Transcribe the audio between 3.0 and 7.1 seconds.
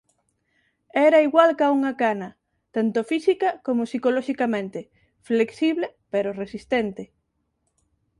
física coma psicoloxicamente: flexible pero resistente.